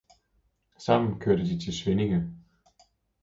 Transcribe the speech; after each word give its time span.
Sammen 0.77 1.19
kørte 1.19 1.43
de 1.43 1.59
til 1.59 1.73
Svinninge 1.77 2.31